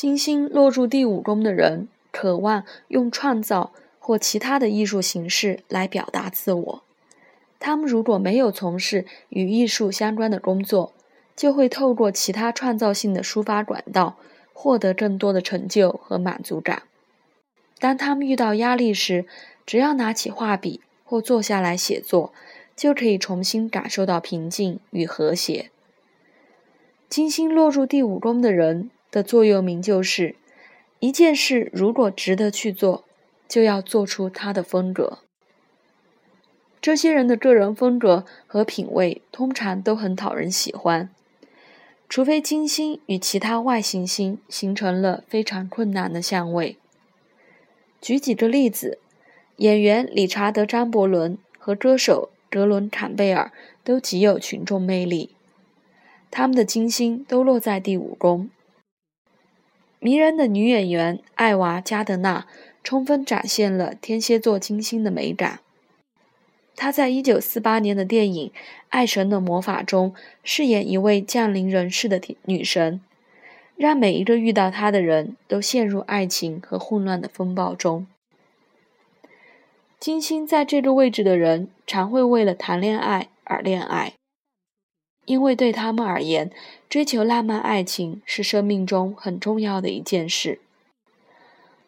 [0.00, 6.82] 金星落入第五宫的人，渴望用创造或其他的艺术形式来表达自我。
[7.58, 10.94] 他们如果没有从事与艺术相关的工作，
[11.36, 14.16] 就会透过其他创造性的抒发管道
[14.54, 16.84] 获得更多的成就和满足感。
[17.78, 19.26] 当他们遇到压力时，
[19.66, 22.32] 只要拿起画笔或坐下来写作，
[22.74, 25.70] 就可以重新感受到平静与和谐。
[27.10, 28.88] 金星落入第五宫的人。
[29.10, 30.36] 的座右铭就是：
[31.00, 33.04] 一件事如果值得去做，
[33.48, 35.18] 就要做出它的风格。
[36.80, 41.10] 这些人的个人风格和品味通常都很讨人喜欢，
[42.08, 46.78] 除非金星与其他外行星形成了非常困难的相位。
[48.00, 48.98] 举几个例子：
[49.56, 53.52] 演员理查德·张伯伦和歌手格伦·坎贝尔
[53.84, 55.34] 都极有群众魅力，
[56.30, 58.48] 他们的金星都落在第五宫。
[60.02, 62.46] 迷人的女演员艾娃·加德纳
[62.82, 65.60] 充分展现了天蝎座金星的美感。
[66.74, 68.48] 她在1948年的电影
[68.88, 73.02] 《爱神的魔法》中饰演一位降临人世的女神，
[73.76, 78.06] 让每一个遇到她的人都陷入爱情和混乱的风暴中。
[79.98, 84.14] 金星在这个位置的人常会为了谈恋爱而恋爱。
[85.26, 86.50] 因为对他们而言，
[86.88, 90.60] 追求浪漫爱情是生命中很重要的一件事。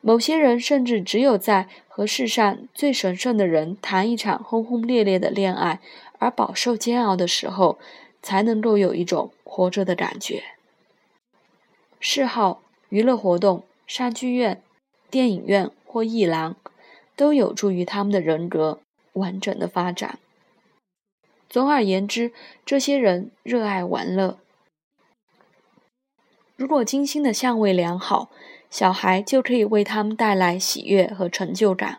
[0.00, 5.80] 某些人甚至只有在和世上最神圣的人谈一场轰轰烈烈的恋爱
[6.18, 7.78] 而饱受煎熬的时候，
[8.20, 10.42] 才能够有一种活着的感觉。
[12.00, 14.60] 嗜好、娱乐活动、上剧院、
[15.08, 16.56] 电影院或艺廊，
[17.14, 18.80] 都有助于他们的人格
[19.12, 20.18] 完整的发展。
[21.52, 22.32] 总而言之，
[22.64, 24.38] 这些人热爱玩乐。
[26.56, 28.30] 如果金星的相位良好，
[28.70, 31.98] 小孩就可以为他们带来喜悦和成就感。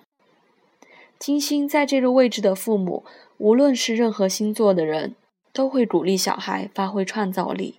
[1.19, 3.05] 金星在这个位置的父母，
[3.37, 5.13] 无论是任何星座的人，
[5.51, 7.75] 都会鼓励小孩发挥创造力，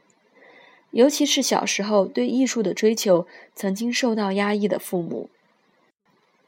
[0.92, 5.28] 尤其是小时候对艺术的追求曾经受到压抑的父母。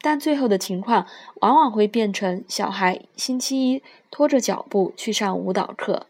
[0.01, 1.07] 但最后的情况
[1.41, 3.81] 往往会变成：小孩星期一
[4.11, 6.05] 拖着脚步去上舞蹈课，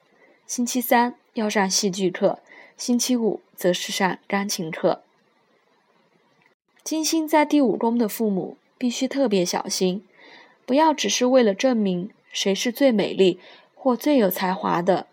[0.46, 2.40] 星期三要上戏剧课，
[2.76, 5.02] 星期五则是上钢琴课。
[6.84, 10.06] 金星在第五宫的父母必须特别小心，
[10.66, 13.40] 不要只是为了证明谁是最美丽
[13.74, 15.08] 或最有才华的，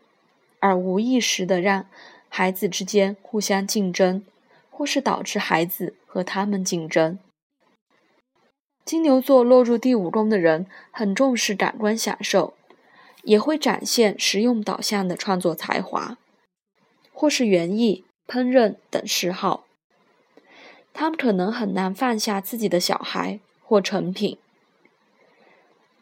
[0.61, 1.87] 而无意识的让
[2.29, 4.25] 孩子之间互相竞争，
[4.71, 7.19] 或是导致孩子和他们竞争。
[8.85, 12.53] 金牛座落入第五宫的人很重视感官享受，
[13.23, 16.19] 也会展现实用导向的创作才华，
[17.11, 19.65] 或是园艺、烹饪等嗜好。
[20.93, 24.37] 他们可能很难放下自己的小孩或成品。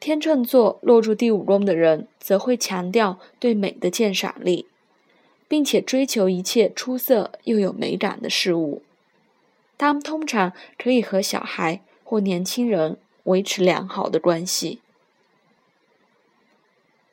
[0.00, 4.66] 天秤座落入第五宫的人则会强调对美的鉴赏力，
[5.47, 8.82] 并且追求一切出色又有美感的事物。
[9.78, 11.81] 他们通常可以和小孩。
[12.12, 14.81] 或年轻人维持良好的关系。